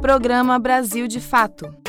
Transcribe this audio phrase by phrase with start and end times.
[0.00, 1.80] Programa Brasil de Fato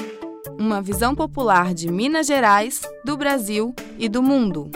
[0.61, 4.69] uma visão popular de Minas Gerais, do Brasil e do mundo.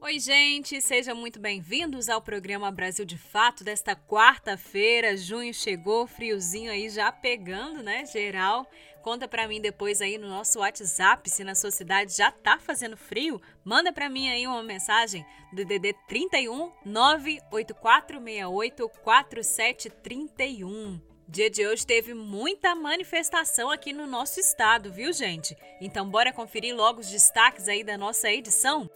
[0.00, 5.14] Oi, gente, sejam muito bem-vindos ao programa Brasil de Fato desta quarta-feira.
[5.14, 8.66] Junho chegou, friozinho aí já pegando, né, geral.
[9.04, 12.96] Conta para mim depois aí no nosso WhatsApp se na sua cidade já tá fazendo
[12.96, 13.38] frio.
[13.62, 20.98] Manda para mim aí uma mensagem do DDD 31 98468 4731.
[21.28, 25.54] Dia de hoje teve muita manifestação aqui no nosso estado, viu, gente?
[25.82, 28.90] Então bora conferir logo os destaques aí da nossa edição?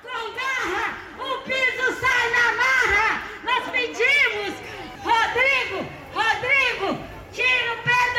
[0.00, 3.28] Com garra, o piso sai na marra!
[3.42, 4.54] Nós pedimos!
[5.02, 6.96] Rodrigo, Rodrigo,
[7.32, 8.11] tira o pé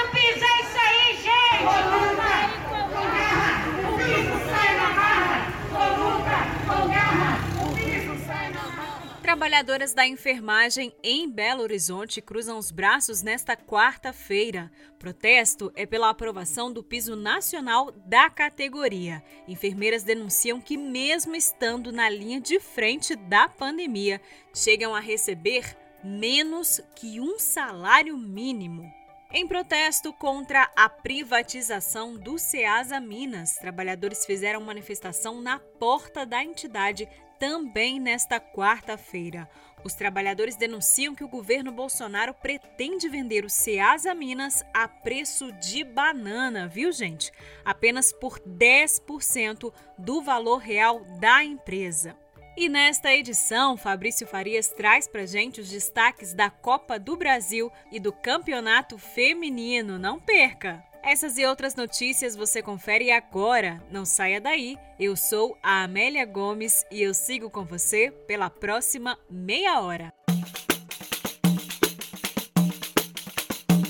[9.33, 14.71] Trabalhadoras da enfermagem em Belo Horizonte cruzam os braços nesta quarta-feira.
[14.99, 19.23] Protesto é pela aprovação do piso nacional da categoria.
[19.47, 24.21] Enfermeiras denunciam que, mesmo estando na linha de frente da pandemia,
[24.53, 29.02] chegam a receber menos que um salário mínimo.
[29.35, 37.09] Em protesto contra a privatização do Ceasa Minas, trabalhadores fizeram manifestação na porta da entidade
[37.39, 39.49] também nesta quarta-feira.
[39.83, 45.83] Os trabalhadores denunciam que o governo Bolsonaro pretende vender o Ceasa Minas a preço de
[45.83, 47.31] banana, viu, gente?
[47.65, 52.15] Apenas por 10% do valor real da empresa.
[52.55, 57.99] E nesta edição, Fabrício Farias traz pra gente os destaques da Copa do Brasil e
[57.99, 59.97] do Campeonato Feminino.
[59.97, 60.83] Não perca!
[61.03, 63.83] Essas e outras notícias você confere agora.
[63.91, 64.77] Não saia daí.
[64.99, 70.13] Eu sou a Amélia Gomes e eu sigo com você pela próxima meia hora.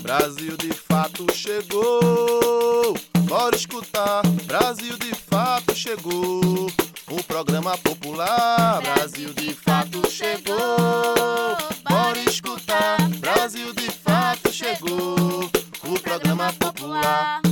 [0.00, 2.94] Brasil de fato chegou.
[3.28, 4.22] Bora escutar.
[4.46, 6.66] Brasil de fato chegou.
[7.06, 8.80] O programa popular.
[8.80, 10.56] Brasil de fato chegou.
[11.88, 12.96] Bora escutar.
[13.20, 15.44] Brasil de fato chegou
[15.84, 17.42] o programa popular.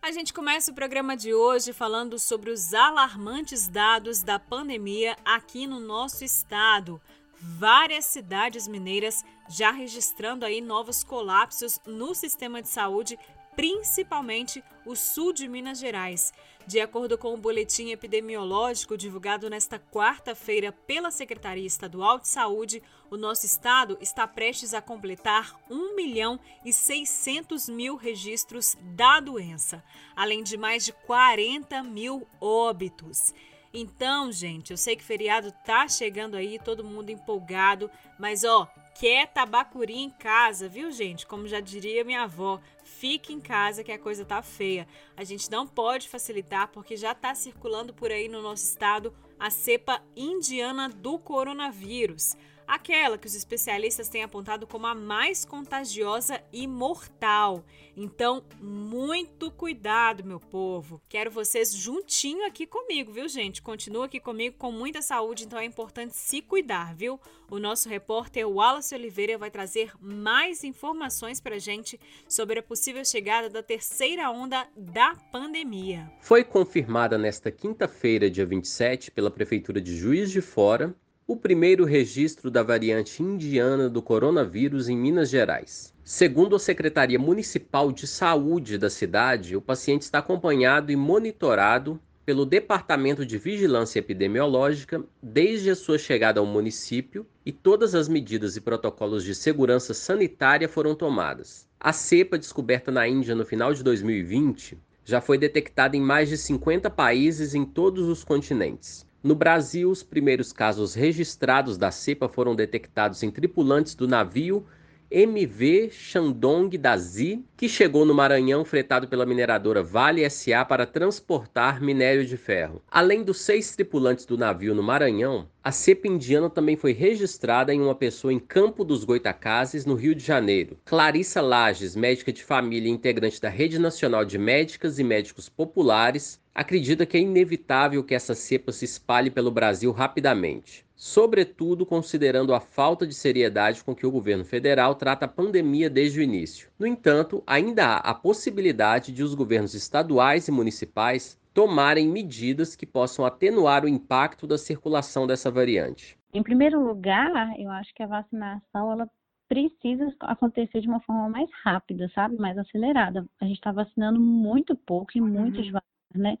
[0.00, 5.66] A gente começa o programa de hoje falando sobre os alarmantes dados da pandemia aqui
[5.66, 7.00] no nosso estado.
[7.38, 13.18] Várias cidades mineiras já registrando aí novos colapsos no sistema de saúde,
[13.54, 16.32] principalmente o sul de Minas Gerais.
[16.66, 23.16] De acordo com o boletim epidemiológico divulgado nesta quarta-feira pela Secretaria Estadual de Saúde, o
[23.16, 29.84] nosso estado está prestes a completar 1 milhão e 600 mil registros da doença,
[30.16, 33.34] além de mais de 40 mil óbitos.
[33.72, 39.26] Então, gente, eu sei que feriado tá chegando aí, todo mundo empolgado, mas ó, quer
[39.26, 41.26] tabacuri em casa, viu, gente?
[41.26, 44.86] Como já diria minha avó, fique em casa que a coisa tá feia.
[45.16, 49.50] A gente não pode facilitar porque já tá circulando por aí no nosso estado a
[49.50, 56.66] cepa indiana do coronavírus aquela que os especialistas têm apontado como a mais contagiosa e
[56.66, 57.64] mortal.
[57.96, 61.00] Então, muito cuidado, meu povo.
[61.08, 63.62] Quero vocês juntinho aqui comigo, viu, gente?
[63.62, 67.20] Continua aqui comigo com muita saúde, então é importante se cuidar, viu?
[67.50, 73.48] O nosso repórter Wallace Oliveira vai trazer mais informações pra gente sobre a possível chegada
[73.48, 76.10] da terceira onda da pandemia.
[76.20, 80.94] Foi confirmada nesta quinta-feira, dia 27, pela Prefeitura de Juiz de Fora,
[81.26, 85.94] o primeiro registro da variante indiana do coronavírus em Minas Gerais.
[86.04, 92.44] Segundo a Secretaria Municipal de Saúde da cidade, o paciente está acompanhado e monitorado pelo
[92.44, 98.60] Departamento de Vigilância Epidemiológica desde a sua chegada ao município e todas as medidas e
[98.60, 101.66] protocolos de segurança sanitária foram tomadas.
[101.80, 106.36] A cepa descoberta na Índia no final de 2020 já foi detectada em mais de
[106.36, 109.06] 50 países em todos os continentes.
[109.24, 114.66] No Brasil, os primeiros casos registrados da cepa foram detectados em tripulantes do navio
[115.10, 122.26] MV Shandong Dazi, que chegou no Maranhão fretado pela mineradora Vale SA para transportar minério
[122.26, 122.82] de ferro.
[122.90, 127.80] Além dos seis tripulantes do navio no Maranhão, a cepa indiana também foi registrada em
[127.80, 130.76] uma pessoa em Campo dos Goitacazes, no Rio de Janeiro.
[130.84, 136.43] Clarissa Lages, médica de família e integrante da Rede Nacional de Médicas e Médicos Populares,
[136.54, 142.60] acredita que é inevitável que essa cepa se espalhe pelo Brasil rapidamente sobretudo considerando a
[142.60, 146.70] falta de seriedade com que o governo federal trata a pandemia desde o início.
[146.78, 152.86] No entanto, ainda há a possibilidade de os governos estaduais e municipais tomarem medidas que
[152.86, 156.18] possam atenuar o impacto da circulação dessa variante.
[156.32, 159.08] Em primeiro lugar, eu acho que a vacinação ela
[159.48, 162.36] precisa acontecer de uma forma mais rápida, sabe?
[162.36, 163.24] Mais acelerada.
[163.40, 165.62] A gente está vacinando muito pouco e muito uhum.
[165.62, 166.38] devagar, né?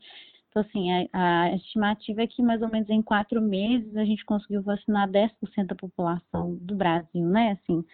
[0.48, 4.24] Então, assim, a, a, estimativa é que mais ou menos em quatro meses a gente
[4.24, 7.58] conseguiu vacinar 10% da população do Brasil, né?
[7.60, 7.84] Assim,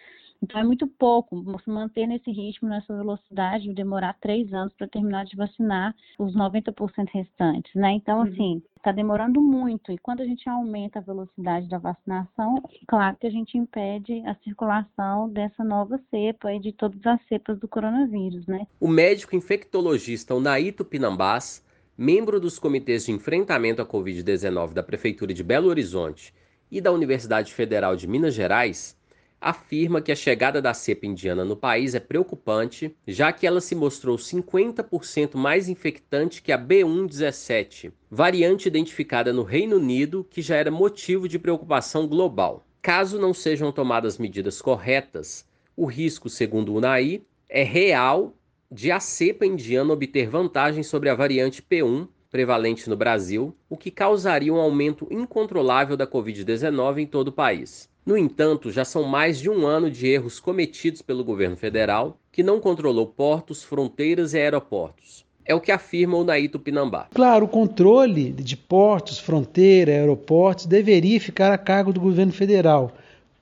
[0.43, 1.43] então é muito pouco.
[1.63, 7.09] Se manter nesse ritmo, nessa velocidade, demorar três anos para terminar de vacinar os 90%
[7.11, 7.93] restantes, né?
[7.93, 8.23] Então, uhum.
[8.23, 9.91] assim, está demorando muito.
[9.91, 14.35] E quando a gente aumenta a velocidade da vacinação, claro que a gente impede a
[14.43, 18.65] circulação dessa nova cepa e de todas as cepas do coronavírus, né?
[18.79, 21.63] O médico infectologista Unaito Pinambás,
[21.97, 26.33] membro dos comitês de enfrentamento à Covid-19 da Prefeitura de Belo Horizonte
[26.71, 28.97] e da Universidade Federal de Minas Gerais,
[29.41, 33.73] afirma que a chegada da cepa indiana no país é preocupante, já que ela se
[33.73, 40.69] mostrou 50% mais infectante que a B117, variante identificada no Reino Unido que já era
[40.69, 42.63] motivo de preocupação global.
[42.81, 45.45] Caso não sejam tomadas medidas corretas,
[45.75, 48.35] o risco, segundo o UNAI, é real
[48.71, 53.91] de a cepa indiana obter vantagem sobre a variante P1 prevalente no Brasil, o que
[53.91, 57.89] causaria um aumento incontrolável da Covid-19 em todo o país.
[58.05, 62.41] No entanto, já são mais de um ano de erros cometidos pelo governo federal, que
[62.41, 65.25] não controlou portos, fronteiras e aeroportos.
[65.45, 67.07] É o que afirma o Naito Pinambá.
[67.13, 72.93] Claro, o controle de portos, fronteira, aeroportos deveria ficar a cargo do governo federal.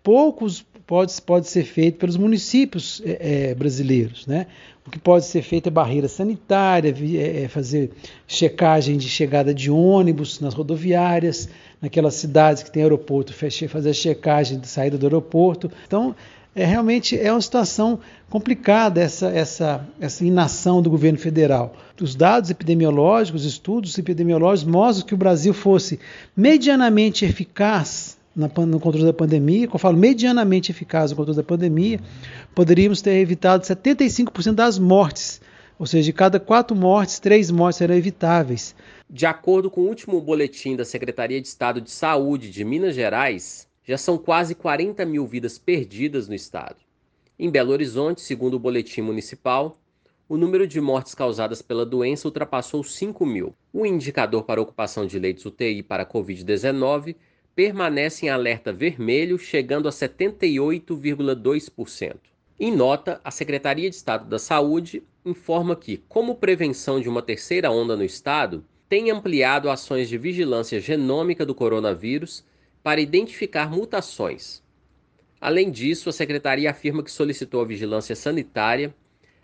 [0.02, 4.26] Poucos pode, pode ser feito pelos municípios é, brasileiros.
[4.26, 4.48] Né?
[4.90, 7.92] O que pode ser feito é barreira sanitária, é, é fazer
[8.28, 11.48] checagem de chegada de ônibus nas rodoviárias,
[11.80, 15.70] naquelas cidades que tem aeroporto, fazer a checagem de saída do aeroporto.
[15.86, 16.16] Então,
[16.56, 18.00] é, realmente é uma situação
[18.32, 21.76] complicada essa, essa, essa inação do governo federal.
[22.02, 26.00] Os dados epidemiológicos, estudos epidemiológicos mostram que o Brasil fosse
[26.36, 32.00] medianamente eficaz no controle da pandemia, quando eu falo medianamente eficaz no controle da pandemia,
[32.56, 35.42] poderíamos ter evitado 75% das mortes,
[35.78, 38.76] ou seja, de cada quatro mortes, três mortes eram evitáveis.
[39.10, 43.68] De acordo com o último boletim da Secretaria de Estado de Saúde de Minas Gerais,
[43.84, 46.78] já são quase 40 mil vidas perdidas no estado.
[47.38, 49.80] Em Belo Horizonte, segundo o boletim municipal,
[50.28, 53.56] o número de mortes causadas pela doença ultrapassou 5 mil.
[53.74, 57.16] O indicador para ocupação de leitos UTI para a Covid-19
[57.60, 62.16] permanece em alerta vermelho, chegando a 78,2%.
[62.58, 67.70] Em nota, a Secretaria de Estado da Saúde informa que, como prevenção de uma terceira
[67.70, 72.46] onda no estado, tem ampliado ações de vigilância genômica do coronavírus
[72.82, 74.64] para identificar mutações.
[75.42, 78.96] Além disso, a secretaria afirma que solicitou à vigilância sanitária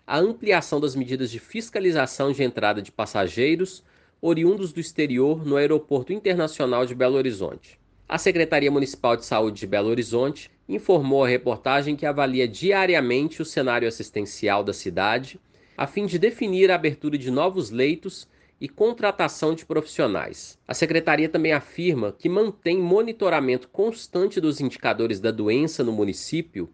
[0.06, 3.84] a ampliação das medidas de fiscalização de entrada de passageiros
[4.22, 7.78] oriundos do exterior no Aeroporto Internacional de Belo Horizonte.
[8.08, 13.44] A Secretaria Municipal de Saúde de Belo Horizonte informou à reportagem que avalia diariamente o
[13.44, 15.40] cenário assistencial da cidade,
[15.76, 18.28] a fim de definir a abertura de novos leitos
[18.60, 20.56] e contratação de profissionais.
[20.68, 26.70] A secretaria também afirma que mantém monitoramento constante dos indicadores da doença no município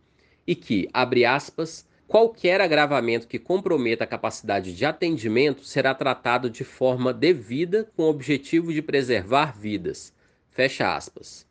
[0.47, 6.63] e que, abre aspas, qualquer agravamento que comprometa a capacidade de atendimento será tratado de
[6.63, 10.13] forma devida com o objetivo de preservar vidas.
[10.53, 11.45] Fecha aspas.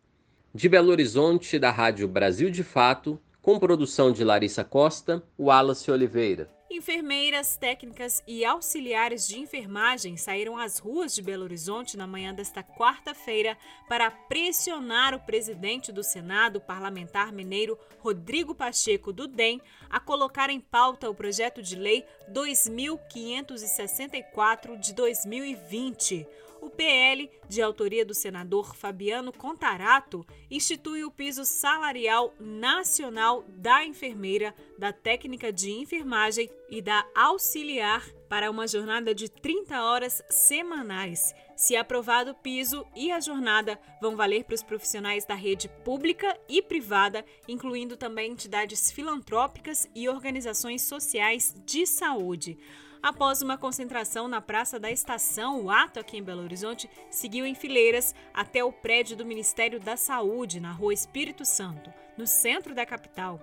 [0.54, 6.48] De Belo Horizonte, da Rádio Brasil de Fato, com produção de Larissa Costa, Wallace Oliveira.
[6.70, 12.62] Enfermeiras, técnicas e auxiliares de enfermagem saíram às ruas de Belo Horizonte na manhã desta
[12.64, 13.58] quarta-feira
[13.90, 20.60] para pressionar o presidente do Senado, parlamentar mineiro Rodrigo Pacheco do DEM, a colocar em
[20.60, 26.28] pauta o projeto de lei 2564 de 2020.
[26.62, 34.54] O PL, de autoria do senador Fabiano Contarato, institui o piso salarial nacional da enfermeira,
[34.78, 41.34] da técnica de enfermagem e da auxiliar para uma jornada de 30 horas semanais.
[41.56, 46.40] Se aprovado o piso e a jornada vão valer para os profissionais da rede pública
[46.48, 52.56] e privada, incluindo também entidades filantrópicas e organizações sociais de saúde.
[53.02, 57.56] Após uma concentração na Praça da Estação, o ato aqui em Belo Horizonte seguiu em
[57.56, 62.86] fileiras até o prédio do Ministério da Saúde, na Rua Espírito Santo, no centro da
[62.86, 63.40] capital.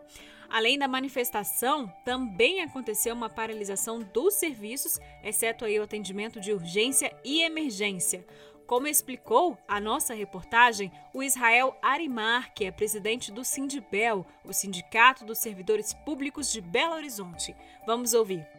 [0.48, 7.12] Além da manifestação, também aconteceu uma paralisação dos serviços, exceto aí o atendimento de urgência
[7.24, 8.24] e emergência.
[8.64, 15.24] Como explicou a nossa reportagem, o Israel Arimar, que é presidente do Sindibel, o Sindicato
[15.24, 17.56] dos Servidores Públicos de Belo Horizonte.
[17.84, 18.57] Vamos ouvir.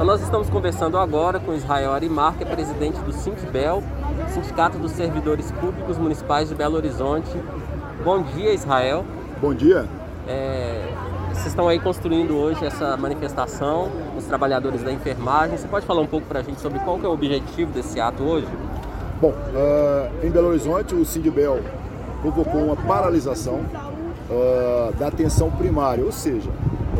[0.00, 3.82] Então nós estamos conversando agora com Israel Arimar, que é presidente do Sintbel,
[4.32, 7.28] Sindicato dos Servidores Públicos Municipais de Belo Horizonte.
[8.02, 9.04] Bom dia, Israel.
[9.42, 9.86] Bom dia.
[10.26, 10.88] É,
[11.28, 15.58] vocês estão aí construindo hoje essa manifestação, os trabalhadores da enfermagem.
[15.58, 18.00] Você pode falar um pouco para a gente sobre qual que é o objetivo desse
[18.00, 18.48] ato hoje?
[19.20, 21.60] Bom, uh, em Belo Horizonte, o Sindibel
[22.22, 23.60] convocou uma paralisação
[24.30, 26.48] uh, da atenção primária, ou seja,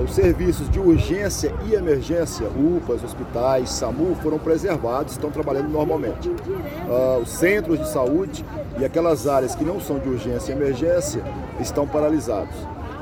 [0.03, 6.29] os serviços de urgência e emergência, UPAs, hospitais, SAMU, foram preservados, estão trabalhando normalmente.
[6.29, 8.45] Uh, os centros de saúde
[8.79, 11.23] e aquelas áreas que não são de urgência e emergência
[11.61, 12.55] estão paralisados.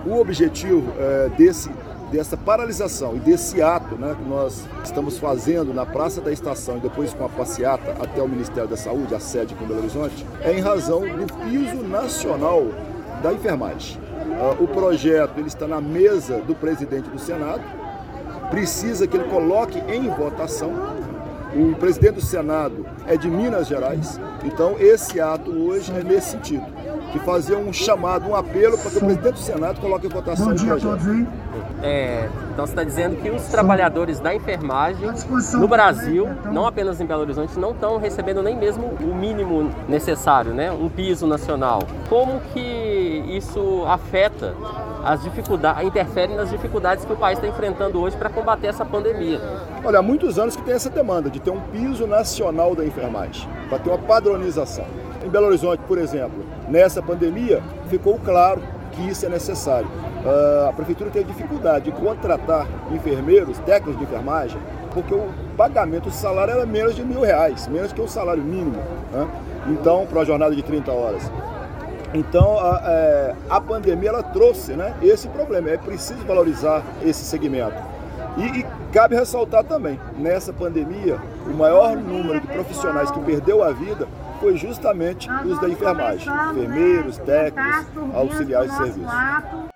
[0.06, 1.70] O objetivo uh, desse,
[2.10, 6.80] dessa paralisação e desse ato né, que nós estamos fazendo na Praça da Estação e
[6.80, 10.52] depois com a passeata até o Ministério da Saúde, a sede com Belo Horizonte, é
[10.52, 12.66] em razão do piso nacional
[13.22, 14.07] da enfermagem.
[14.28, 17.62] Uh, o projeto ele está na mesa do presidente do Senado,
[18.50, 20.72] precisa que ele coloque em votação.
[21.56, 26.66] O presidente do Senado é de Minas Gerais, então esse ato hoje é nesse sentido,
[27.12, 30.52] de fazer um chamado, um apelo para que o presidente do Senado coloque em votação
[30.52, 31.26] o projeto.
[31.82, 35.08] É, então você está dizendo que os trabalhadores da enfermagem
[35.54, 40.52] no Brasil, não apenas em Belo Horizonte, não estão recebendo nem mesmo o mínimo necessário,
[40.52, 40.70] né?
[40.72, 41.82] Um piso nacional.
[42.08, 44.54] Como que isso afeta
[45.04, 49.40] as dificuldades, interfere nas dificuldades que o país está enfrentando hoje para combater essa pandemia?
[49.84, 53.48] Olha, há muitos anos que tem essa demanda de ter um piso nacional da enfermagem,
[53.68, 54.84] para ter uma padronização.
[55.28, 59.86] Em Belo Horizonte, por exemplo, nessa pandemia, ficou claro que isso é necessário.
[59.86, 64.58] Uh, a prefeitura teve dificuldade de contratar enfermeiros, técnicos de enfermagem,
[64.94, 68.78] porque o pagamento do salário era menos de mil reais, menos que o salário mínimo.
[69.12, 69.28] Né?
[69.66, 71.30] Então, para uma jornada de 30 horas.
[72.14, 75.68] Então, a, é, a pandemia ela trouxe né, esse problema.
[75.68, 77.76] É preciso valorizar esse segmento.
[78.38, 83.72] E, e, cabe ressaltar também, nessa pandemia, o maior número de profissionais que perdeu a
[83.72, 89.68] vida foi justamente os da enfermagem, enfermeiros, técnicos, auxiliares de serviço.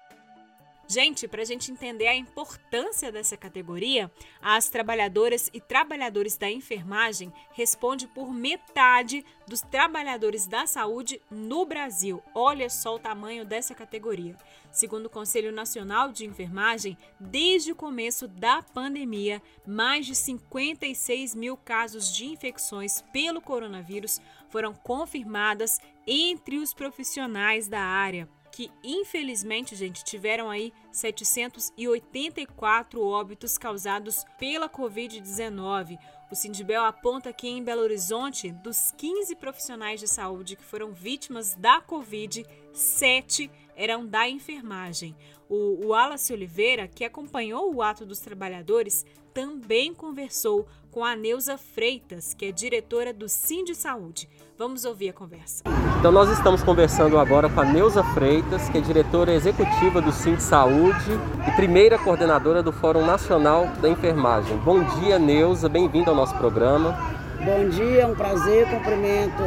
[0.93, 4.11] Gente, para a gente entender a importância dessa categoria,
[4.43, 12.23] as trabalhadoras e trabalhadores da enfermagem respondem por metade dos trabalhadores da saúde no Brasil.
[12.35, 14.37] Olha só o tamanho dessa categoria.
[14.71, 21.57] Segundo o Conselho Nacional de Enfermagem, desde o começo da pandemia, mais de 56 mil
[21.57, 24.21] casos de infecções pelo coronavírus
[24.53, 34.27] foram confirmadas entre os profissionais da área que infelizmente, gente, tiveram aí 784 óbitos causados
[34.39, 35.99] pela Covid-19.
[36.31, 41.55] O Sindibel aponta que em Belo Horizonte, dos 15 profissionais de saúde que foram vítimas
[41.55, 42.45] da Covid,
[42.75, 45.17] 7 eram da enfermagem.
[45.49, 52.35] O Wallace Oliveira, que acompanhou o ato dos trabalhadores, também conversou com a Neuza Freitas,
[52.35, 54.29] que é diretora do Sim de Saúde.
[54.59, 55.65] Vamos ouvir a conversa.
[55.99, 60.35] Então nós estamos conversando agora com a Neuza Freitas, que é diretora executiva do Sim
[60.35, 64.57] de Saúde e primeira coordenadora do Fórum Nacional da Enfermagem.
[64.59, 66.95] Bom dia, Neuza, bem-vinda ao nosso programa.
[67.43, 69.43] Bom dia, é um prazer, cumprimento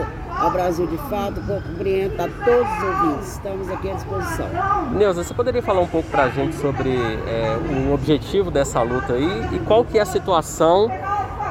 [0.56, 3.34] Brasil de Fato, cumprimento a todos os ouvintes.
[3.34, 4.48] Estamos aqui à disposição.
[4.94, 9.14] Neuza, você poderia falar um pouco para a gente sobre é, o objetivo dessa luta
[9.14, 10.90] aí e qual que é a situação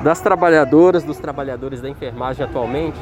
[0.02, 2.98] das trabalhadoras, dos trabalhadores da enfermagem atualmente?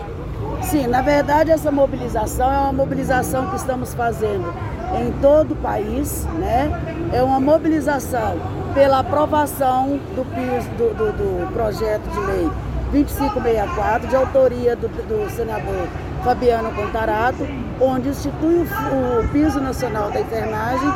[0.62, 4.52] Sim, na verdade essa mobilização é uma mobilização que estamos fazendo
[5.00, 6.70] em todo o país, né?
[7.12, 8.38] É uma mobilização
[8.74, 12.50] pela aprovação do, do, do, do projeto de lei
[12.92, 15.88] 2564, de autoria do, do senador
[16.22, 17.46] Fabiano Contarato,
[17.80, 20.88] onde institui o, o, piso nacional da enfermagem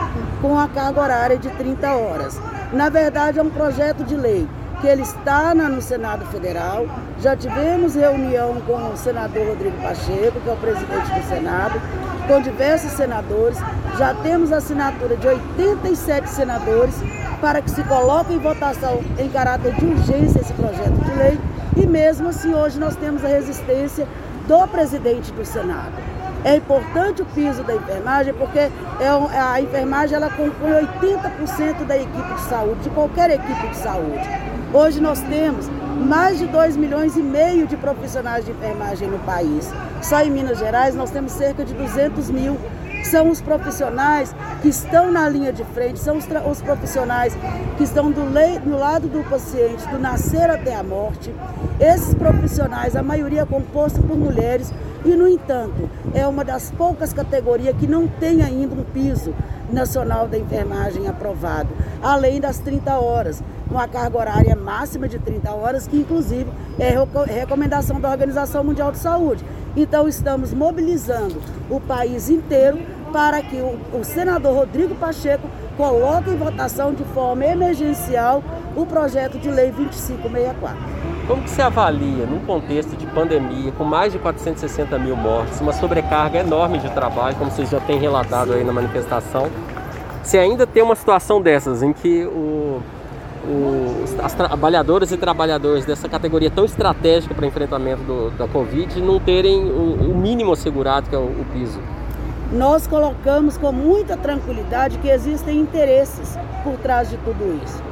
[0.42, 2.38] com a carga horária de 30 horas.
[2.72, 4.46] Na verdade, é um projeto de lei
[4.80, 6.86] que ele está no Senado Federal.
[7.20, 11.80] Já tivemos reunião com o senador Rodrigo Pacheco, que é o presidente do Senado,
[12.28, 13.58] com diversos senadores.
[13.96, 16.94] Já temos assinatura de 87 senadores
[17.40, 21.40] para que se coloque em votação em caráter de urgência esse projeto de lei
[21.76, 24.08] e mesmo assim, hoje nós temos a resistência
[24.48, 25.92] do presidente do Senado.
[26.44, 28.72] É importante o piso da enfermagem porque é,
[29.38, 34.28] a enfermagem ela compõe 80% da equipe de saúde, de qualquer equipe de saúde.
[34.72, 39.72] Hoje nós temos mais de 2 milhões e meio de profissionais de enfermagem no país.
[40.02, 42.56] Só em Minas Gerais nós temos cerca de 200 mil
[43.04, 47.36] são os profissionais que estão na linha de frente, são os, os profissionais
[47.76, 51.34] que estão do, do lado do paciente, do nascer até a morte.
[51.78, 54.72] Esses profissionais, a maioria é composta por mulheres,
[55.04, 59.32] e no entanto, é uma das poucas categorias que não tem ainda um piso
[59.70, 61.68] Nacional da Enfermagem aprovado,
[62.02, 66.48] além das 30 horas, uma carga horária máxima de 30 horas, que inclusive
[66.78, 66.94] é
[67.26, 69.44] recomendação da Organização Mundial de Saúde.
[69.76, 71.36] Então estamos mobilizando
[71.68, 72.78] o país inteiro
[73.12, 78.42] para que o, o senador Rodrigo Pacheco coloque em votação de forma emergencial
[78.74, 80.78] o projeto de lei 2564.
[81.26, 85.72] Como que se avalia, num contexto de pandemia, com mais de 460 mil mortes, uma
[85.72, 89.50] sobrecarga enorme de trabalho, como vocês já têm relatado aí na manifestação,
[90.22, 92.80] se ainda tem uma situação dessas, em que o,
[93.48, 99.20] o, as trabalhadoras e trabalhadores dessa categoria tão estratégica para enfrentamento do, da Covid não
[99.20, 101.80] terem o, o, mínimo assegurado, que é o, o piso?
[102.52, 107.82] Nós colocamos com muita tranquilidade que existem interesses por trás de tudo isso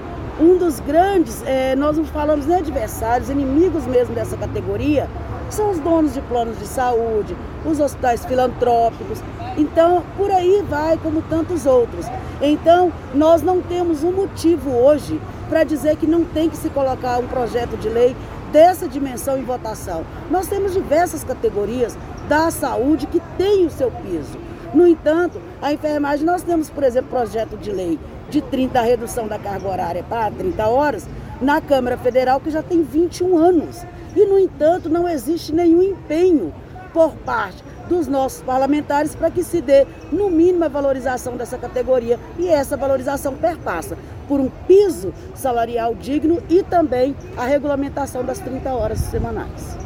[0.40, 5.08] um dos grandes, é, nós não falamos nem adversários, inimigos mesmo dessa categoria,
[5.50, 9.20] são os donos de planos de saúde, os hospitais filantrópicos.
[9.56, 12.06] Então, por aí vai, como tantos outros.
[12.40, 17.18] Então, nós não temos um motivo hoje para dizer que não tem que se colocar
[17.18, 18.16] um projeto de lei
[18.50, 20.04] dessa dimensão em votação.
[20.30, 21.96] Nós temos diversas categorias
[22.28, 24.38] da saúde que têm o seu piso.
[24.72, 27.98] No entanto, a enfermagem, nós temos, por exemplo, projeto de lei
[28.28, 31.08] de 30, a redução da carga horária para 30 horas,
[31.40, 33.84] na Câmara Federal, que já tem 21 anos.
[34.16, 36.52] E, no entanto, não existe nenhum empenho
[36.92, 42.18] por parte dos nossos parlamentares para que se dê, no mínimo, a valorização dessa categoria.
[42.38, 48.70] E essa valorização perpassa por um piso salarial digno e também a regulamentação das 30
[48.72, 49.76] horas semanais.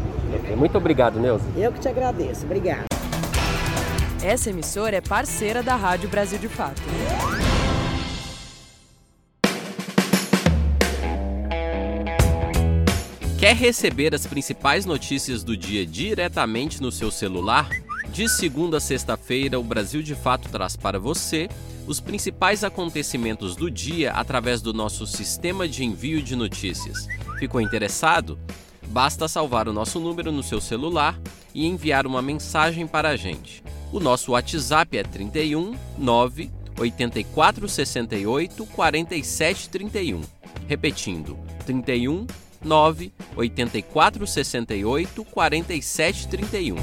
[0.57, 1.45] Muito obrigado, Neuza.
[1.57, 2.45] Eu que te agradeço.
[2.45, 2.85] Obrigada.
[4.23, 6.83] Essa emissora é parceira da Rádio Brasil de Fato.
[13.39, 17.71] Quer receber as principais notícias do dia diretamente no seu celular?
[18.13, 21.49] De segunda a sexta-feira, o Brasil de Fato traz para você
[21.87, 27.07] os principais acontecimentos do dia através do nosso sistema de envio de notícias.
[27.39, 28.37] Ficou interessado?
[28.89, 31.17] Basta salvar o nosso número no seu celular
[31.55, 33.63] e enviar uma mensagem para a gente.
[33.93, 40.23] O nosso WhatsApp é 31 9 84 68 47 31.
[40.67, 42.27] Repetindo, 31
[42.63, 46.77] 9 84 68 47 31.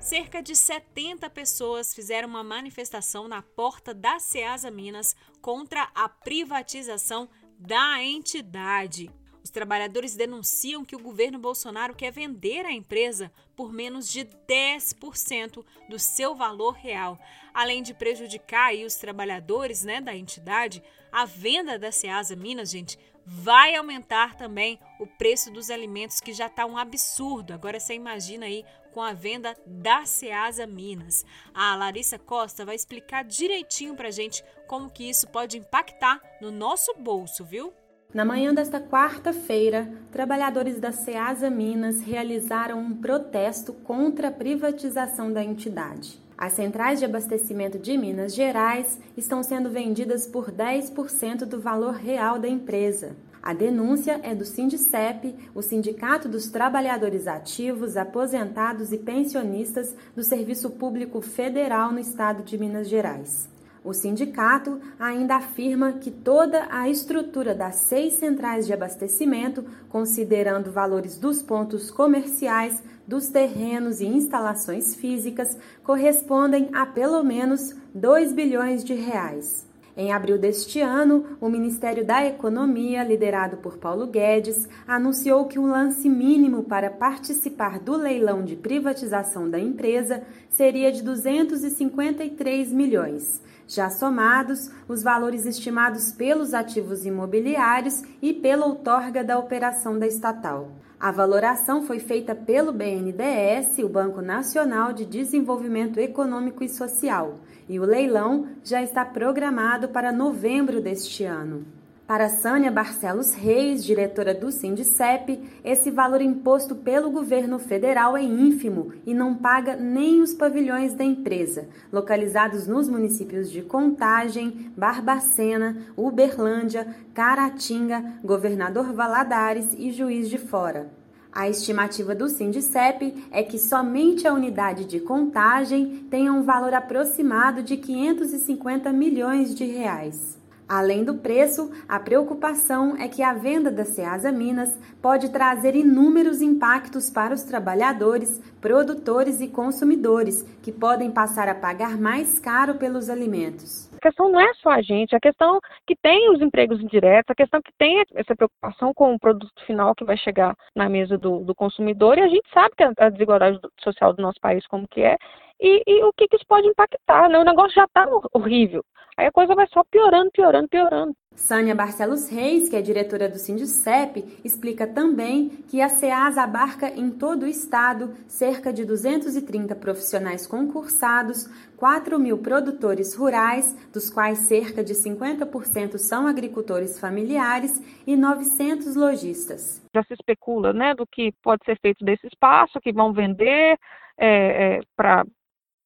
[0.00, 7.28] Cerca de 70 pessoas fizeram uma manifestação na porta da Ceasa Minas contra a privatização
[7.58, 9.10] da entidade.
[9.48, 15.64] Os trabalhadores denunciam que o governo Bolsonaro quer vender a empresa por menos de 10%
[15.88, 17.18] do seu valor real.
[17.54, 23.74] Além de prejudicar os trabalhadores né, da entidade, a venda da Ceasa Minas, gente, vai
[23.74, 27.54] aumentar também o preço dos alimentos, que já está um absurdo.
[27.54, 31.24] Agora você imagina aí com a venda da Ceasa Minas.
[31.54, 36.92] A Larissa Costa vai explicar direitinho para gente como que isso pode impactar no nosso
[36.98, 37.72] bolso, viu?
[38.14, 45.44] Na manhã desta quarta-feira, trabalhadores da Ceasa Minas realizaram um protesto contra a privatização da
[45.44, 46.18] entidade.
[46.36, 52.38] As centrais de abastecimento de Minas Gerais estão sendo vendidas por 10% do valor real
[52.38, 53.14] da empresa.
[53.42, 60.70] A denúncia é do Sindicep, o Sindicato dos Trabalhadores Ativos, Aposentados e Pensionistas do Serviço
[60.70, 63.57] Público Federal no estado de Minas Gerais.
[63.88, 71.16] O sindicato ainda afirma que toda a estrutura das seis centrais de abastecimento, considerando valores
[71.16, 78.92] dos pontos comerciais, dos terrenos e instalações físicas, correspondem a pelo menos 2 bilhões de
[78.92, 79.66] reais.
[79.98, 85.66] Em abril deste ano, o Ministério da Economia, liderado por Paulo Guedes, anunciou que o
[85.66, 93.90] lance mínimo para participar do leilão de privatização da empresa seria de 253 milhões já
[93.90, 100.72] somados os valores estimados pelos ativos imobiliários e pela outorga da operação da estatal.
[101.00, 107.78] A valoração foi feita pelo BNDES, o Banco Nacional de Desenvolvimento Econômico e Social, e
[107.78, 111.77] o leilão já está programado para novembro deste ano.
[112.08, 118.94] Para Sânia Barcelos Reis, diretora do Sindicep, esse valor imposto pelo governo federal é ínfimo
[119.04, 126.96] e não paga nem os pavilhões da empresa, localizados nos municípios de Contagem, Barbacena, Uberlândia,
[127.12, 130.90] Caratinga, Governador Valadares e Juiz de Fora.
[131.30, 137.62] A estimativa do Sindicep é que somente a unidade de contagem tenha um valor aproximado
[137.62, 140.38] de 550 milhões de reais.
[140.68, 146.42] Além do preço, a preocupação é que a venda da Ceasa Minas pode trazer inúmeros
[146.42, 153.08] impactos para os trabalhadores, produtores e consumidores, que podem passar a pagar mais caro pelos
[153.08, 153.88] alimentos.
[153.96, 157.34] A questão não é só a gente, a questão que tem os empregos indiretos, a
[157.34, 161.40] questão que tem essa preocupação com o produto final que vai chegar na mesa do,
[161.40, 165.00] do consumidor, e a gente sabe que a desigualdade social do nosso país como que
[165.00, 165.16] é,
[165.60, 167.38] e, e o que, que, isso pode impactar, né?
[167.38, 168.84] O negócio já está horrível.
[169.16, 171.12] Aí a coisa vai só piorando, piorando, piorando.
[171.34, 177.10] Sânia Barcelos Reis, que é diretora do Sindicep, explica também que a SEAS abarca em
[177.10, 184.82] todo o estado cerca de 230 profissionais concursados, 4 mil produtores rurais, dos quais cerca
[184.82, 189.80] de 50% são agricultores familiares, e 900 lojistas.
[189.94, 193.78] Já se especula né, do que pode ser feito desse espaço, que vão vender
[194.18, 195.24] é, é, para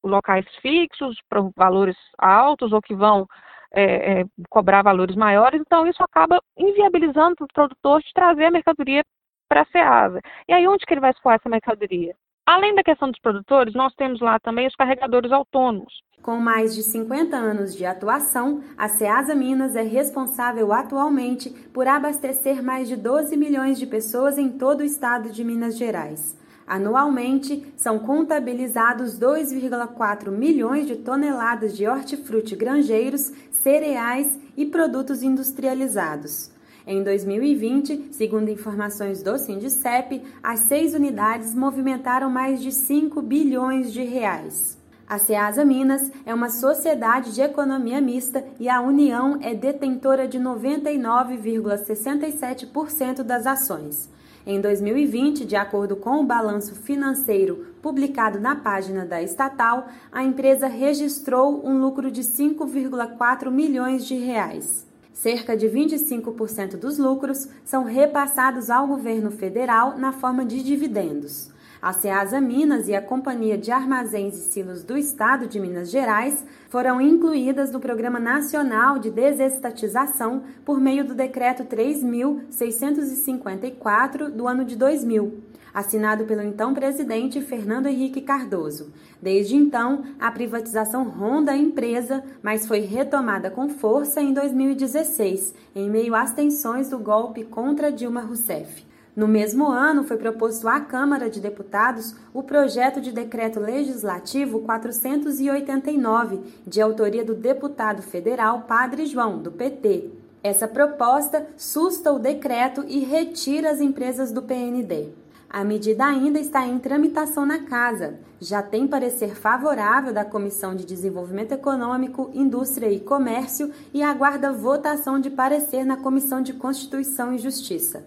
[0.03, 3.27] locais fixos, para valores altos ou que vão
[3.73, 9.03] é, é, cobrar valores maiores, então isso acaba inviabilizando o produtor de trazer a mercadoria
[9.49, 10.19] para a SEASA.
[10.47, 12.15] E aí onde que ele vai escoar essa mercadoria?
[12.45, 15.93] Além da questão dos produtores, nós temos lá também os carregadores autônomos.
[16.21, 22.61] Com mais de 50 anos de atuação, a Ceasa Minas é responsável atualmente por abastecer
[22.61, 26.37] mais de 12 milhões de pessoas em todo o estado de Minas Gerais.
[26.65, 36.53] Anualmente, são contabilizados 2,4 milhões de toneladas de hortifruti granjeiros, cereais e produtos industrializados.
[36.85, 44.03] Em 2020, segundo informações do Sindicep, as seis unidades movimentaram mais de 5 bilhões de
[44.03, 44.77] reais.
[45.07, 50.37] A Ceasa Minas é uma sociedade de economia mista e a União é detentora de
[50.39, 54.09] 99,67% das ações.
[54.45, 60.67] Em 2020, de acordo com o balanço financeiro publicado na página da estatal, a empresa
[60.67, 64.85] registrou um lucro de 5,4 milhões de reais.
[65.13, 71.52] Cerca de 25% dos lucros são repassados ao governo federal na forma de dividendos.
[71.83, 76.45] A Ceasa Minas e a Companhia de Armazéns e Silos do Estado de Minas Gerais
[76.69, 84.77] foram incluídas no Programa Nacional de Desestatização por meio do Decreto 3.654 do ano de
[84.77, 85.43] 2000,
[85.73, 88.93] assinado pelo então presidente Fernando Henrique Cardoso.
[89.21, 95.89] Desde então, a privatização ronda a empresa, mas foi retomada com força em 2016, em
[95.89, 98.92] meio às tensões do golpe contra Dilma Rousseff.
[99.15, 106.39] No mesmo ano, foi proposto à Câmara de Deputados o projeto de decreto legislativo 489,
[106.65, 110.09] de autoria do deputado federal Padre João, do PT.
[110.41, 115.09] Essa proposta susta o decreto e retira as empresas do PND.
[115.47, 118.15] A medida ainda está em tramitação na Casa.
[118.41, 125.19] Já tem parecer favorável da Comissão de Desenvolvimento Econômico, Indústria e Comércio e aguarda votação
[125.19, 128.03] de parecer na Comissão de Constituição e Justiça.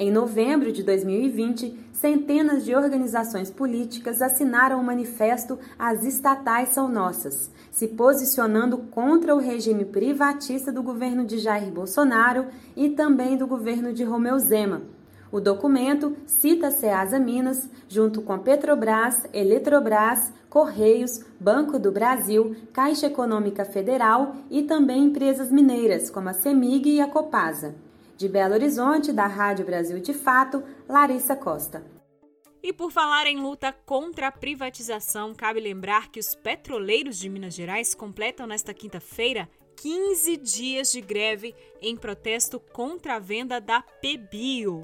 [0.00, 7.50] Em novembro de 2020, centenas de organizações políticas assinaram o manifesto As Estatais São Nossas,
[7.72, 13.92] se posicionando contra o regime privatista do governo de Jair Bolsonaro e também do governo
[13.92, 14.82] de Romeu Zema.
[15.32, 23.64] O documento cita Ceasa Minas, junto com Petrobras, Eletrobras, Correios, Banco do Brasil, Caixa Econômica
[23.64, 27.87] Federal e também empresas mineiras, como a CEMIG e a Copasa.
[28.18, 31.86] De Belo Horizonte, da Rádio Brasil de Fato, Larissa Costa.
[32.60, 37.54] E por falar em luta contra a privatização, cabe lembrar que os petroleiros de Minas
[37.54, 44.82] Gerais completam nesta quinta-feira 15 dias de greve em protesto contra a venda da Pebio.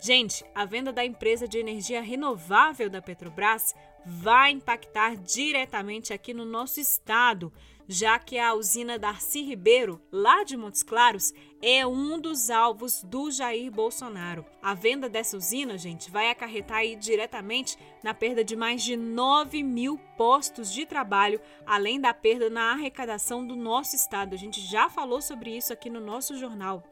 [0.00, 3.74] Gente, a venda da empresa de energia renovável da Petrobras
[4.06, 7.52] vai impactar diretamente aqui no nosso estado,
[7.92, 13.32] já que a usina Darcy Ribeiro, lá de Montes Claros, é um dos alvos do
[13.32, 14.46] Jair Bolsonaro.
[14.62, 19.64] A venda dessa usina, gente, vai acarretar aí diretamente na perda de mais de 9
[19.64, 24.34] mil postos de trabalho, além da perda na arrecadação do nosso estado.
[24.34, 26.84] A gente já falou sobre isso aqui no nosso jornal.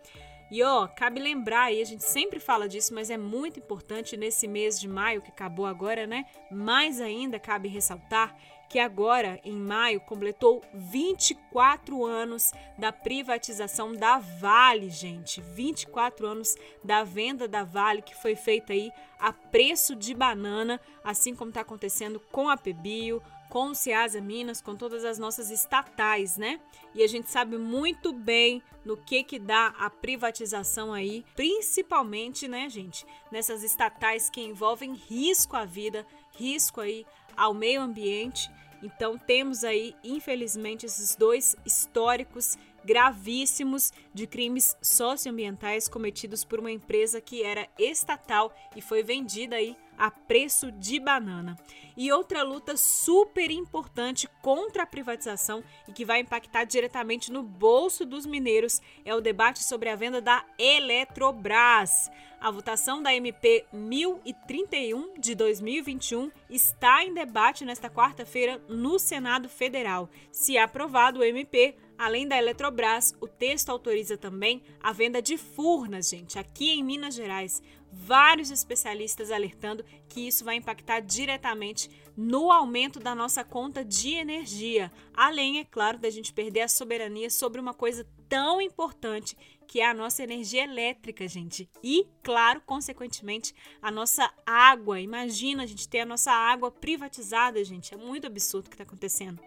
[0.50, 4.48] E ó, cabe lembrar aí, a gente sempre fala disso, mas é muito importante nesse
[4.48, 6.24] mês de maio que acabou agora, né?
[6.50, 8.34] Mais ainda cabe ressaltar
[8.68, 15.40] que agora, em maio, completou 24 anos da privatização da Vale, gente.
[15.40, 21.34] 24 anos da venda da Vale, que foi feita aí a preço de banana, assim
[21.34, 26.36] como está acontecendo com a Pebio, com o Ceasa Minas, com todas as nossas estatais,
[26.36, 26.60] né?
[26.94, 32.68] E a gente sabe muito bem no que que dá a privatização aí, principalmente, né,
[32.68, 37.06] gente, nessas estatais que envolvem risco à vida, risco aí
[37.36, 38.50] ao meio ambiente.
[38.82, 47.20] Então temos aí, infelizmente, esses dois históricos gravíssimos de crimes socioambientais cometidos por uma empresa
[47.20, 51.56] que era estatal e foi vendida aí a preço de banana.
[51.96, 58.06] E outra luta super importante contra a privatização e que vai impactar diretamente no bolso
[58.06, 62.08] dos mineiros é o debate sobre a venda da Eletrobras.
[62.40, 70.08] A votação da MP 1031 de 2021 está em debate nesta quarta-feira no Senado Federal.
[70.30, 76.08] Se aprovado o MP, Além da Eletrobras, o texto autoriza também a venda de furnas,
[76.08, 77.60] gente, aqui em Minas Gerais.
[77.92, 84.90] Vários especialistas alertando que isso vai impactar diretamente no aumento da nossa conta de energia.
[85.14, 89.36] Além, é claro, da gente perder a soberania sobre uma coisa tão importante
[89.68, 91.68] que é a nossa energia elétrica, gente.
[91.82, 94.98] E, claro, consequentemente, a nossa água.
[94.98, 97.92] Imagina a gente ter a nossa água privatizada, gente.
[97.92, 99.38] É muito absurdo o que está acontecendo.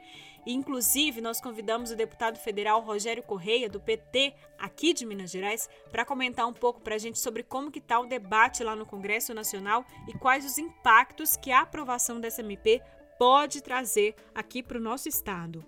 [0.45, 6.06] Inclusive, nós convidamos o deputado federal Rogério Correia, do PT, aqui de Minas Gerais, para
[6.06, 9.34] comentar um pouco para a gente sobre como que está o debate lá no Congresso
[9.34, 12.82] Nacional e quais os impactos que a aprovação dessa MP
[13.19, 15.63] pode trazer aqui para o nosso estado.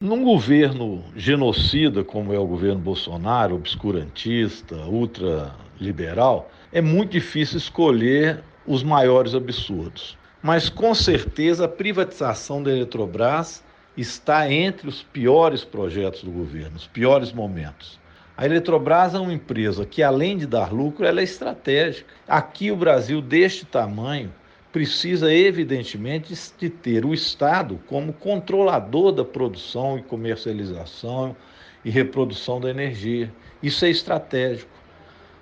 [0.00, 8.82] Num governo genocida como é o governo Bolsonaro, obscurantista, ultraliberal, é muito difícil escolher os
[8.82, 10.16] maiores absurdos.
[10.44, 13.64] Mas com certeza a privatização da Eletrobras
[13.96, 17.98] está entre os piores projetos do governo, os piores momentos.
[18.36, 22.12] A Eletrobras é uma empresa que, além de dar lucro, ela é estratégica.
[22.28, 24.30] Aqui, o Brasil, deste tamanho,
[24.70, 31.34] precisa, evidentemente, de ter o Estado como controlador da produção e comercialização
[31.82, 33.32] e reprodução da energia.
[33.62, 34.70] Isso é estratégico.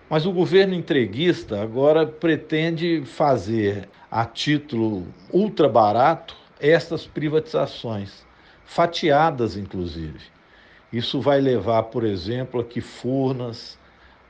[0.08, 8.26] Mas o governo entreguista agora pretende fazer, a título ultra barato, estas privatizações
[8.62, 10.20] fatiadas, inclusive.
[10.92, 13.78] Isso vai levar, por exemplo, a que Furnas,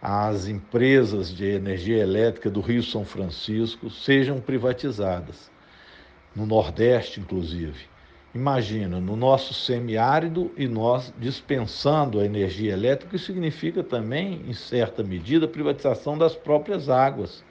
[0.01, 5.51] as empresas de energia elétrica do Rio São Francisco sejam privatizadas,
[6.33, 7.87] no Nordeste, inclusive.
[8.33, 15.03] Imagina, no nosso semiárido e nós dispensando a energia elétrica, isso significa também, em certa
[15.03, 17.43] medida, a privatização das próprias águas,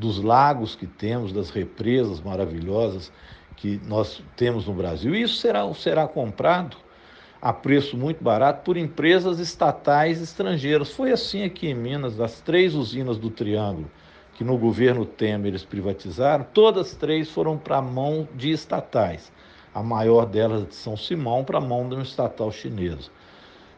[0.00, 3.12] dos lagos que temos, das represas maravilhosas
[3.54, 5.14] que nós temos no Brasil.
[5.14, 6.78] Isso será, será comprado
[7.40, 10.90] a preço muito barato por empresas estatais estrangeiras.
[10.90, 13.90] Foi assim aqui em Minas, das três usinas do Triângulo,
[14.34, 19.30] que no governo Temer eles privatizaram, todas três foram para a mão de estatais.
[19.74, 23.10] A maior delas de São Simão para a mão de uma estatal chinesa.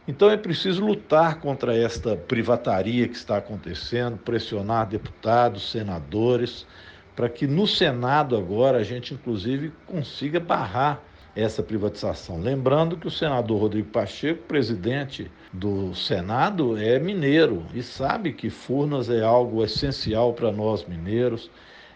[0.07, 6.67] Então é preciso lutar contra esta privataria que está acontecendo, pressionar deputados, senadores,
[7.15, 11.01] para que no Senado agora a gente, inclusive, consiga barrar
[11.37, 12.41] essa privatização.
[12.41, 19.09] Lembrando que o senador Rodrigo Pacheco, presidente do Senado, é mineiro e sabe que Furnas
[19.09, 21.51] é algo essencial para nós mineiros,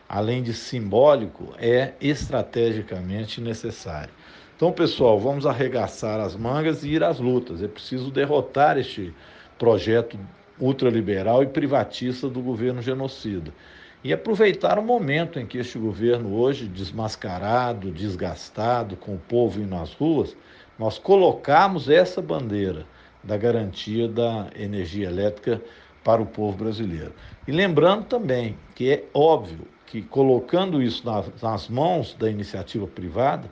[0.09, 4.13] além de simbólico, é estrategicamente necessário.
[4.57, 7.63] Então, pessoal, vamos arregaçar as mangas e ir às lutas.
[7.63, 9.13] É preciso derrotar este
[9.59, 10.19] projeto
[10.59, 13.53] ultraliberal e privatista do governo genocida
[14.03, 19.77] e aproveitar o momento em que este governo, hoje desmascarado, desgastado, com o povo indo
[19.77, 20.35] nas ruas,
[20.79, 22.87] nós colocamos essa bandeira
[23.23, 25.61] da garantia da energia elétrica
[26.03, 27.13] para o povo brasileiro.
[27.47, 31.03] E lembrando também que é óbvio que colocando isso
[31.43, 33.51] nas mãos da iniciativa privada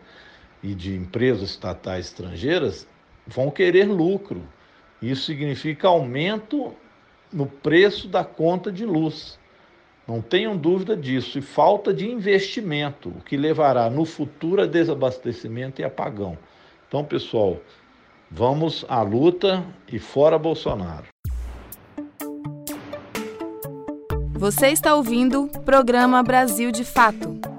[0.65, 2.89] e de empresas estatais estrangeiras,
[3.27, 4.43] vão querer lucro.
[5.01, 6.75] Isso significa aumento
[7.31, 9.39] no preço da conta de luz.
[10.09, 11.39] Não tenham dúvida disso.
[11.39, 16.39] E falta de investimento, o que levará no futuro a desabastecimento e apagão.
[16.89, 17.61] Então, pessoal,
[18.31, 21.09] vamos à luta e fora Bolsonaro.
[24.33, 27.54] Você está ouvindo o programa Brasil de Fato.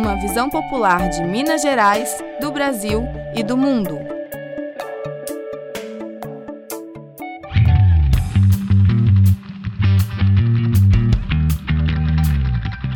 [0.00, 3.02] Uma visão popular de Minas Gerais, do Brasil
[3.34, 3.98] e do mundo.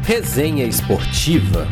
[0.05, 1.67] Resenha Esportiva.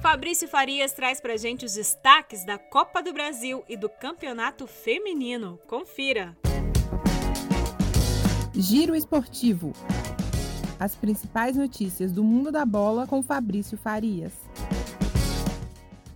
[0.00, 5.58] Fabrício Farias traz pra gente os destaques da Copa do Brasil e do Campeonato Feminino.
[5.66, 6.36] Confira.
[8.54, 9.72] Giro Esportivo.
[10.80, 14.32] As principais notícias do mundo da bola com Fabrício Farias.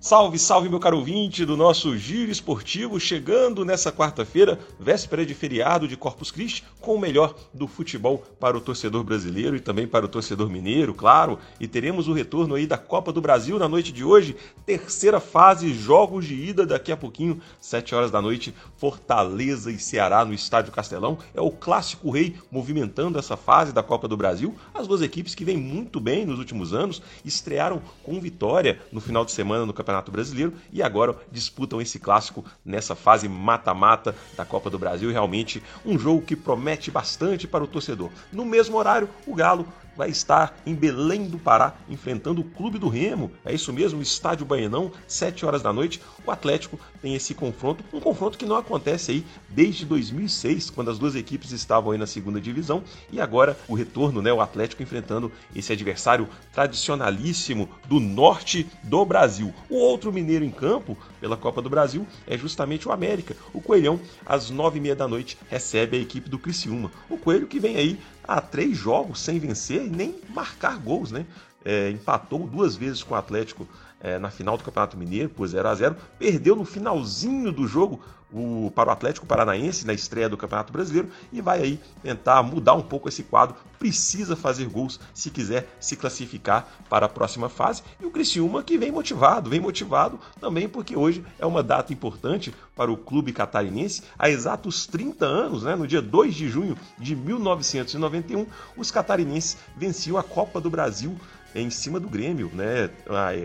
[0.05, 5.89] Salve, salve, meu caro ouvinte do nosso Giro Esportivo, chegando nessa quarta-feira, véspera de feriado
[5.89, 10.05] de Corpus Christi, com o melhor do futebol para o torcedor brasileiro e também para
[10.05, 11.39] o torcedor mineiro, claro.
[11.59, 14.37] E teremos o retorno aí da Copa do Brasil na noite de hoje,
[14.67, 20.23] terceira fase, jogos de ida daqui a pouquinho, 7 horas da noite, Fortaleza e Ceará
[20.23, 21.17] no Estádio Castelão.
[21.35, 24.55] É o clássico rei movimentando essa fase da Copa do Brasil.
[24.75, 29.25] As duas equipes que vêm muito bem nos últimos anos estrearam com vitória no final
[29.25, 34.45] de semana no Campeonato Campeonato Brasileiro e agora disputam esse clássico nessa fase mata-mata da
[34.45, 35.11] Copa do Brasil.
[35.11, 38.11] Realmente um jogo que promete bastante para o torcedor.
[38.33, 42.89] No mesmo horário, o Galo vai estar em Belém do Pará, enfrentando o Clube do
[42.89, 43.31] Remo.
[43.45, 46.01] É isso mesmo, Estádio Baianão, 7 horas da noite.
[46.27, 50.99] O Atlético tem esse confronto, um confronto que não acontece aí desde 2006, quando as
[50.99, 55.31] duas equipes estavam aí na segunda divisão, e agora o retorno, né, o Atlético enfrentando
[55.55, 59.55] esse adversário tradicionalíssimo do norte do Brasil.
[59.69, 63.37] O outro mineiro em campo pela Copa do Brasil é justamente o América.
[63.53, 66.91] O Coelhão, às nove e meia da noite, recebe a equipe do Criciúma.
[67.09, 71.27] O Coelho que vem aí há três jogos sem vencer e nem marcar gols, né?
[71.65, 73.67] É, empatou duas vezes com o Atlético
[74.01, 78.03] é, na final do Campeonato Mineiro por 0 a 0 perdeu no finalzinho do jogo
[78.35, 82.75] o, para o Atlético Paranaense na estreia do Campeonato Brasileiro e vai aí tentar mudar
[82.75, 83.55] um pouco esse quadro.
[83.79, 87.83] Precisa fazer gols se quiser se classificar para a próxima fase.
[88.01, 92.55] E o Criciúma que vem motivado, vem motivado também porque hoje é uma data importante
[92.75, 94.03] para o clube catarinense.
[94.19, 100.17] Há exatos 30 anos, né, no dia 2 de junho de 1991, os catarinenses venciam
[100.17, 101.17] a Copa do Brasil
[101.55, 102.91] em cima do Grêmio, né?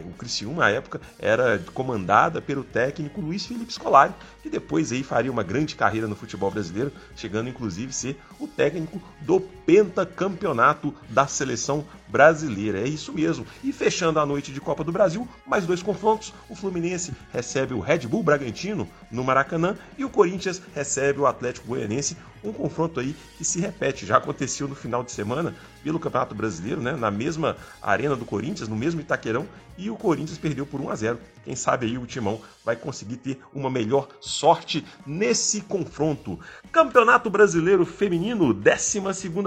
[0.06, 5.32] O Criciúma, à época, era comandada pelo técnico Luiz Felipe Scolari, que depois aí faria
[5.32, 11.28] uma grande carreira no futebol brasileiro, chegando inclusive a ser o técnico do pentacampeonato da
[11.28, 12.80] seleção brasileira.
[12.80, 13.46] É isso mesmo.
[13.64, 16.34] E fechando a noite de Copa do Brasil, mais dois confrontos.
[16.50, 21.68] O Fluminense recebe o Red Bull Bragantino no Maracanã e o Corinthians recebe o Atlético
[21.68, 22.18] Goianense.
[22.44, 26.82] Um confronto aí que se repete, já aconteceu no final de semana pelo Campeonato Brasileiro,
[26.82, 29.46] né, na mesma arena do Corinthians, no mesmo Itaquerão,
[29.80, 31.20] e o Corinthians perdeu por 1 a 0.
[31.46, 36.38] Quem sabe aí o Timão vai conseguir ter uma melhor sorte nesse confronto.
[36.70, 39.00] Campeonato Brasileiro Feminino, 12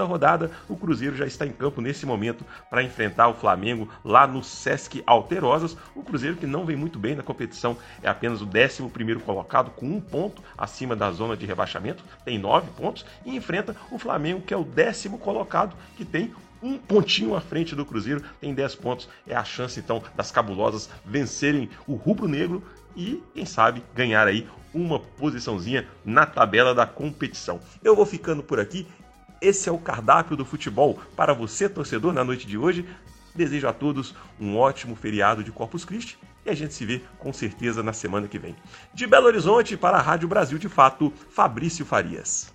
[0.09, 0.51] rodada.
[0.71, 5.03] O Cruzeiro já está em campo nesse momento para enfrentar o Flamengo lá no Sesc
[5.07, 5.77] Alterosas.
[5.95, 8.91] O Cruzeiro que não vem muito bem na competição, é apenas o 11
[9.23, 13.99] colocado com um ponto acima da zona de rebaixamento, tem nove pontos e enfrenta o
[13.99, 18.55] Flamengo que é o décimo colocado que tem um pontinho à frente do Cruzeiro, tem
[18.55, 19.09] 10 pontos.
[19.27, 22.63] É a chance então das cabulosas vencerem o rubro-negro
[22.97, 27.61] e, quem sabe, ganhar aí uma posiçãozinha na tabela da competição.
[27.83, 28.87] Eu vou ficando por aqui.
[29.41, 32.87] Esse é o cardápio do futebol para você, torcedor, na noite de hoje.
[33.35, 37.33] Desejo a todos um ótimo feriado de Corpus Christi e a gente se vê com
[37.33, 38.55] certeza na semana que vem.
[38.93, 42.53] De Belo Horizonte para a Rádio Brasil de Fato, Fabrício Farias.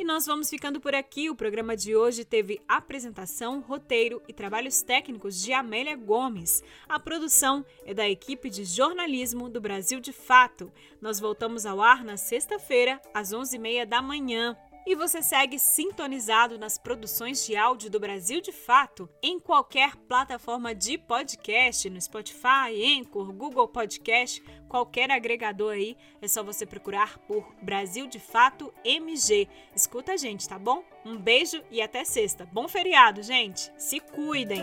[0.00, 1.28] E nós vamos ficando por aqui.
[1.28, 6.64] O programa de hoje teve apresentação, roteiro e trabalhos técnicos de Amélia Gomes.
[6.88, 10.72] A produção é da equipe de jornalismo do Brasil de Fato.
[11.02, 14.56] Nós voltamos ao ar na sexta-feira, às 11h30 da manhã.
[14.86, 20.74] E você segue sintonizado nas produções de áudio do Brasil de Fato em qualquer plataforma
[20.74, 25.96] de podcast, no Spotify, Anchor, Google Podcast, qualquer agregador aí.
[26.20, 29.48] É só você procurar por Brasil de Fato MG.
[29.74, 30.82] Escuta a gente, tá bom?
[31.04, 32.48] Um beijo e até sexta.
[32.52, 33.70] Bom feriado, gente.
[33.76, 34.62] Se cuidem.